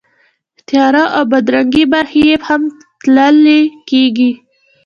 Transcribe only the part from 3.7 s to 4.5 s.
کېږي.